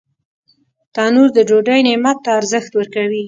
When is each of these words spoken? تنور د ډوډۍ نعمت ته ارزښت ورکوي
تنور 0.93 1.29
د 1.37 1.39
ډوډۍ 1.49 1.79
نعمت 1.87 2.17
ته 2.25 2.29
ارزښت 2.39 2.71
ورکوي 2.75 3.19